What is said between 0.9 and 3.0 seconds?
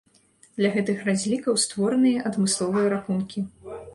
разлікаў створаныя адмысловыя